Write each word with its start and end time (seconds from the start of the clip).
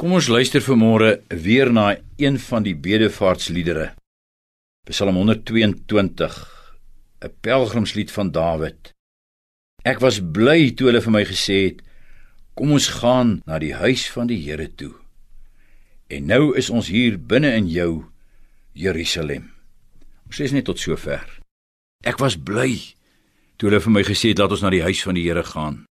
Kom 0.00 0.14
ons 0.16 0.30
luister 0.32 0.62
vanmôre 0.64 1.10
weer 1.44 1.68
na 1.68 1.90
een 2.16 2.38
van 2.40 2.64
die 2.64 2.72
bedevaartsliedere. 2.72 3.90
Psalm 4.88 5.18
122, 5.20 6.36
'n 7.20 7.32
pelgrimslied 7.44 8.10
van 8.10 8.30
Dawid. 8.32 8.94
Ek 9.84 10.00
was 10.00 10.22
bly 10.24 10.70
toe 10.72 10.86
hulle 10.86 11.02
vir 11.04 11.12
my 11.12 11.24
gesê 11.24 11.58
het: 11.66 11.82
"Kom 12.56 12.72
ons 12.72 12.88
gaan 12.88 13.42
na 13.44 13.58
die 13.58 13.74
huis 13.74 14.08
van 14.10 14.26
die 14.26 14.40
Here 14.40 14.74
toe." 14.74 14.94
En 16.08 16.26
nou 16.26 16.56
is 16.56 16.70
ons 16.70 16.88
hier 16.88 17.18
binne 17.18 17.52
in 17.52 17.68
jou 17.68 18.04
Jerusalem. 18.72 19.52
Ons 20.26 20.40
sê 20.40 20.52
net 20.52 20.64
tot 20.64 20.78
sover. 20.78 21.40
Ek 22.04 22.18
was 22.18 22.40
bly 22.40 22.96
toe 23.56 23.68
hulle 23.68 23.80
vir 23.80 23.92
my 23.92 24.02
gesê 24.02 24.28
het: 24.28 24.38
"Laat 24.38 24.50
ons 24.50 24.62
na 24.62 24.70
die 24.70 24.82
huis 24.82 25.02
van 25.02 25.14
die 25.14 25.28
Here 25.28 25.44
gaan." 25.44 25.89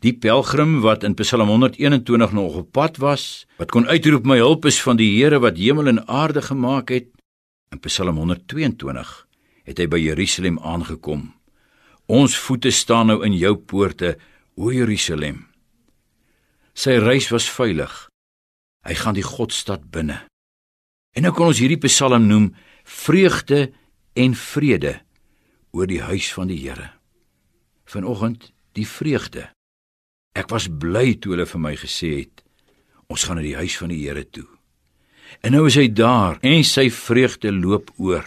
Die 0.00 0.14
pelgrim 0.16 0.78
wat 0.80 1.02
in 1.04 1.12
Psalm 1.18 1.50
121 1.52 2.32
nog 2.32 2.54
op 2.62 2.70
pad 2.72 2.96
was, 2.96 3.44
wat 3.60 3.68
kon 3.68 3.84
uitroep 3.84 4.24
my 4.24 4.38
hulp 4.40 4.64
is 4.64 4.78
van 4.80 4.96
die 4.96 5.10
Here 5.18 5.42
wat 5.44 5.60
hemel 5.60 5.92
en 5.92 6.00
aarde 6.08 6.40
gemaak 6.40 6.88
het. 6.88 7.10
In 7.68 7.82
Psalm 7.84 8.16
122 8.16 9.10
het 9.68 9.76
hy 9.76 9.86
by 9.92 10.00
Jerusalem 10.00 10.56
aangekom. 10.64 11.28
Ons 12.08 12.38
voete 12.40 12.72
staan 12.72 13.12
nou 13.12 13.18
in 13.28 13.36
jou 13.36 13.52
poorte, 13.60 14.16
o 14.56 14.72
Jerusalem. 14.72 15.44
Sy 16.72 16.96
reis 16.96 17.28
was 17.28 17.50
veilig. 17.52 17.92
Hy 18.88 18.96
gaan 18.96 19.20
die 19.20 19.26
Godstad 19.26 19.84
binne. 19.92 20.22
En 21.12 21.28
nou 21.28 21.36
kan 21.36 21.52
ons 21.52 21.60
hierdie 21.60 21.80
Psalm 21.84 22.24
noem 22.24 22.50
vreugde 22.88 23.68
en 24.16 24.32
vrede 24.32 24.96
oor 25.76 25.86
die 25.86 26.00
huis 26.00 26.32
van 26.32 26.48
die 26.48 26.62
Here. 26.64 26.88
Vanoggend 27.84 28.48
die 28.72 28.88
vreugde 28.88 29.50
Ek 30.38 30.50
was 30.52 30.68
bly 30.70 31.16
toe 31.18 31.34
hulle 31.34 31.46
vir 31.48 31.62
my 31.62 31.74
gesê 31.78 32.12
het 32.22 32.44
ons 33.10 33.24
gaan 33.26 33.40
na 33.40 33.42
die 33.42 33.58
huis 33.58 33.74
van 33.80 33.90
die 33.90 34.04
Here 34.04 34.22
toe. 34.22 34.46
En 35.42 35.56
nou 35.56 35.64
is 35.66 35.74
hy 35.78 35.88
daar 35.90 36.38
en 36.46 36.62
sy 36.66 36.86
vreugde 36.94 37.50
loop 37.50 37.90
oor. 37.98 38.26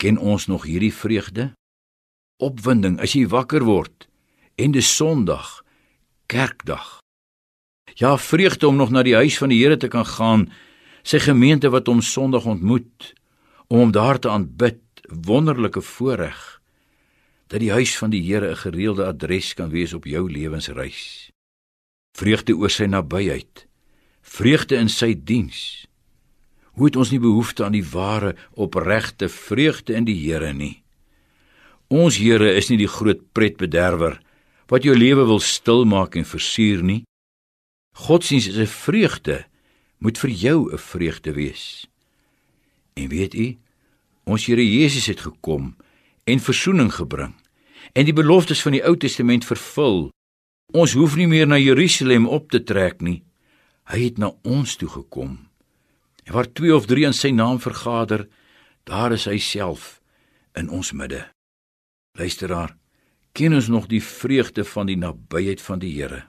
Ken 0.00 0.16
ons 0.16 0.46
nog 0.48 0.64
hierdie 0.64 0.94
vreugde? 0.94 1.50
Opwinding 2.40 2.96
as 3.04 3.12
jy 3.12 3.26
wakker 3.28 3.66
word 3.68 4.06
en 4.58 4.72
dis 4.72 4.88
Sondag, 4.88 5.60
Kerkdag. 6.32 6.98
Ja, 8.00 8.16
vreugde 8.18 8.68
om 8.68 8.76
nog 8.76 8.90
na 8.90 9.04
die 9.04 9.16
huis 9.18 9.36
van 9.38 9.52
die 9.52 9.60
Here 9.60 9.76
te 9.76 9.90
kan 9.92 10.06
gaan, 10.08 10.48
sy 11.04 11.20
gemeente 11.22 11.70
wat 11.70 11.86
hom 11.88 12.00
Sondag 12.02 12.48
ontmoet, 12.48 13.12
om 13.68 13.84
hom 13.84 13.92
daar 13.94 14.18
te 14.18 14.32
aanbid, 14.32 14.80
wonderlike 15.08 15.82
voorreg 15.84 16.57
dat 17.48 17.60
die 17.60 17.72
huis 17.72 17.96
van 17.98 18.12
die 18.12 18.22
Here 18.22 18.50
'n 18.50 18.56
gereelde 18.56 19.04
adres 19.06 19.54
kan 19.54 19.70
wees 19.70 19.92
op 19.92 20.04
jou 20.04 20.30
lewensreis. 20.30 21.30
Vreugde 22.16 22.56
oor 22.56 22.70
sy 22.70 22.84
nabyheid, 22.84 23.66
vreugde 24.22 24.76
in 24.76 24.88
sy 24.88 25.14
diens. 25.24 25.86
Hoe 26.72 26.86
het 26.86 26.96
ons 26.96 27.10
nie 27.10 27.20
behoefte 27.20 27.64
aan 27.64 27.72
die 27.72 27.88
ware, 27.90 28.36
opregte 28.54 29.28
vreugde 29.28 29.94
in 29.94 30.04
die 30.04 30.14
Here 30.14 30.52
nie? 30.52 30.82
Ons 31.88 32.16
Here 32.16 32.54
is 32.54 32.68
nie 32.68 32.78
die 32.78 32.88
groot 32.88 33.32
pretbederwer 33.32 34.20
wat 34.68 34.84
jou 34.84 34.96
lewe 34.96 35.24
wil 35.24 35.40
stilmaak 35.40 36.16
en 36.16 36.24
versuur 36.24 36.82
nie. 36.82 37.04
Godsdiens 37.96 38.46
is 38.46 38.58
'n 38.58 38.66
vreugde, 38.66 39.46
moet 39.98 40.18
vir 40.18 40.30
jou 40.30 40.72
'n 40.72 40.78
vreugde 40.78 41.32
wees. 41.32 41.86
En 42.94 43.08
weet 43.08 43.34
u, 43.34 43.56
ons 44.24 44.46
Here 44.46 44.62
Jesus 44.62 45.06
het 45.06 45.20
gekom 45.20 45.76
en 46.28 46.40
verzoening 46.44 46.90
gebring 46.92 47.34
en 47.96 48.04
die 48.04 48.14
beloftes 48.14 48.60
van 48.62 48.76
die 48.76 48.82
Ou 48.84 48.94
Testament 49.00 49.46
vervul. 49.48 50.08
Ons 50.76 50.92
hoef 50.98 51.16
nie 51.16 51.28
meer 51.30 51.48
na 51.48 51.56
Jerusalem 51.56 52.28
op 52.28 52.50
te 52.52 52.60
trek 52.60 53.00
nie. 53.02 53.22
Hy 53.88 54.02
het 54.02 54.18
na 54.20 54.34
ons 54.44 54.76
toe 54.76 54.90
gekom. 54.92 55.38
En 56.28 56.34
waar 56.36 56.50
twee 56.52 56.74
of 56.74 56.86
drie 56.86 57.06
in 57.08 57.16
sy 57.16 57.30
naam 57.32 57.56
vergader, 57.62 58.26
daar 58.84 59.14
is 59.16 59.24
hy 59.24 59.38
self 59.40 59.96
in 60.58 60.68
ons 60.68 60.92
midde. 60.92 61.22
Luisteraar, 62.18 62.74
ken 63.32 63.56
ons 63.56 63.70
nog 63.72 63.88
die 63.88 64.02
vreugde 64.04 64.66
van 64.68 64.88
die 64.90 64.98
nabyheid 65.00 65.62
van 65.64 65.80
die 65.80 65.94
Here? 65.96 66.26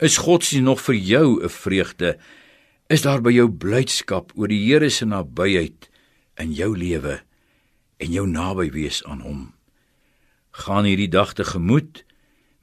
Is 0.00 0.16
God 0.24 0.46
se 0.46 0.60
nog 0.64 0.80
vir 0.80 0.94
jou 0.96 1.44
'n 1.44 1.48
vreugde? 1.48 2.18
Is 2.88 3.02
daar 3.02 3.20
by 3.20 3.30
jou 3.30 3.48
blydskap 3.48 4.32
oor 4.34 4.48
die 4.48 4.64
Here 4.64 4.90
se 4.90 5.04
nabyheid 5.04 5.90
in 6.38 6.52
jou 6.52 6.76
lewe? 6.76 7.20
En 8.00 8.12
jou 8.12 8.26
naby 8.28 8.70
wees 8.72 9.02
aan 9.04 9.20
hom. 9.24 9.42
Gaan 10.64 10.88
hierdie 10.88 11.10
dag 11.12 11.34
te 11.36 11.44
gemoed 11.44 12.04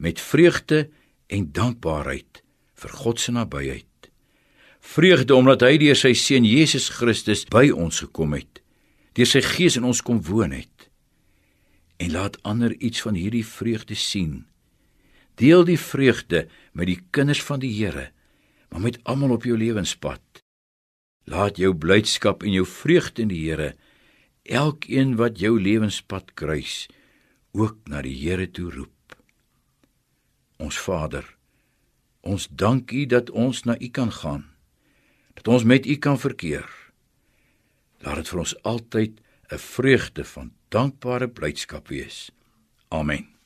met 0.02 0.22
vreugde 0.22 0.88
en 1.28 1.52
dankbaarheid 1.54 2.42
vir 2.78 2.96
God 3.02 3.22
se 3.22 3.32
nabyheid. 3.32 4.10
Vreugde 4.80 5.36
omdat 5.36 5.66
hy 5.66 5.78
deur 5.82 5.98
sy 5.98 6.14
seun 6.18 6.46
Jesus 6.48 6.90
Christus 6.94 7.46
by 7.52 7.70
ons 7.74 8.02
gekom 8.06 8.36
het, 8.38 8.62
deur 9.18 9.30
sy 9.30 9.42
gees 9.46 9.78
in 9.80 9.88
ons 9.88 10.04
kom 10.06 10.22
woon 10.26 10.54
het. 10.56 10.90
En 11.98 12.14
laat 12.14 12.38
ander 12.46 12.76
iets 12.78 13.02
van 13.02 13.18
hierdie 13.18 13.46
vreugde 13.46 13.98
sien. 13.98 14.46
Deel 15.38 15.66
die 15.66 15.80
vreugde 15.82 16.46
met 16.74 16.90
die 16.90 17.02
kinders 17.14 17.42
van 17.46 17.62
die 17.62 17.74
Here, 17.74 18.12
maar 18.70 18.84
met 18.86 19.00
almal 19.04 19.36
op 19.38 19.46
jou 19.46 19.58
lewenspad. 19.58 20.22
Laat 21.28 21.58
jou 21.58 21.74
blydskap 21.76 22.46
en 22.46 22.54
jou 22.54 22.66
vreugde 22.66 23.26
in 23.26 23.34
die 23.34 23.44
Here 23.50 23.74
elkeen 24.48 25.16
wat 25.16 25.40
jou 25.40 25.56
lewenspad 25.62 26.34
kruis 26.34 26.88
ook 27.52 27.78
na 27.90 28.02
die 28.02 28.16
Here 28.16 28.48
toe 28.52 28.72
roep. 28.72 29.16
Ons 30.58 30.80
Vader, 30.80 31.26
ons 32.22 32.48
dank 32.50 32.92
U 32.92 33.06
dat 33.06 33.30
ons 33.30 33.64
na 33.64 33.78
U 33.80 33.90
kan 33.90 34.12
gaan. 34.12 34.46
Dat 35.34 35.48
ons 35.48 35.64
met 35.64 35.86
U 35.86 35.96
kan 35.96 36.20
verkeer. 36.20 36.68
Laat 38.02 38.22
dit 38.22 38.30
vir 38.30 38.40
ons 38.40 38.58
altyd 38.64 39.22
'n 39.52 39.58
vreugde 39.58 40.24
van 40.26 40.52
dankbare 40.70 41.30
blydskap 41.30 41.88
wees. 41.88 42.32
Amen. 42.90 43.37